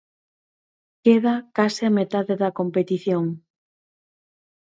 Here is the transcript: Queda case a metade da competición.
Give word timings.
Queda 1.03 1.35
case 1.55 1.83
a 1.89 1.95
metade 1.99 2.33
da 2.41 2.55
competición. 2.59 3.25